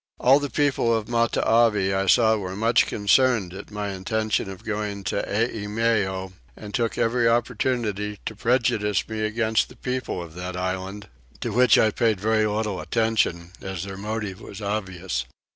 [0.19, 5.03] All the people of Matavai I saw were much concerned at my intention of going
[5.03, 11.07] to Eimeo, and took every opportunity to prejudice me against the people of that island;
[11.41, 15.25] to which I paid very little attention as their motive was obvious.